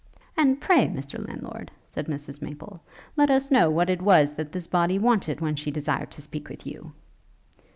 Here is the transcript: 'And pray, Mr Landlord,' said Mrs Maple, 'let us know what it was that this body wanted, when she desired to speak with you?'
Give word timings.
'And 0.35 0.59
pray, 0.59 0.87
Mr 0.87 1.23
Landlord,' 1.27 1.69
said 1.87 2.07
Mrs 2.07 2.41
Maple, 2.41 2.81
'let 3.15 3.29
us 3.29 3.51
know 3.51 3.69
what 3.69 3.87
it 3.87 4.01
was 4.01 4.33
that 4.33 4.51
this 4.51 4.65
body 4.65 4.97
wanted, 4.97 5.41
when 5.41 5.55
she 5.55 5.69
desired 5.69 6.09
to 6.09 6.23
speak 6.23 6.49
with 6.49 6.65
you?' 6.65 6.91